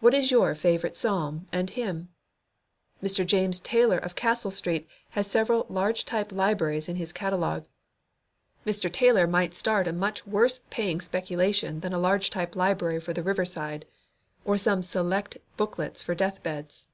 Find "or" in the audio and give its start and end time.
14.44-14.58